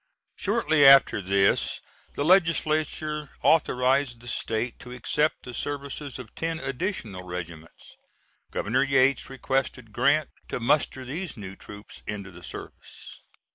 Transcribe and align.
Shortly 0.35 0.83
after 0.83 1.21
this 1.21 1.79
the 2.15 2.25
Legislature 2.25 3.29
authorized 3.43 4.19
the 4.19 4.27
State 4.27 4.79
to 4.79 4.91
accept 4.91 5.43
the 5.43 5.53
services 5.53 6.17
of 6.17 6.33
ten 6.33 6.59
additional 6.59 7.21
regiments. 7.21 7.97
Governor 8.49 8.81
Yates 8.81 9.29
requested 9.29 9.93
Grant 9.93 10.31
to 10.47 10.59
muster 10.59 11.05
these 11.05 11.37
new 11.37 11.55
troops 11.55 12.01
into 12.07 12.31
the 12.31 12.41
service. 12.41 13.21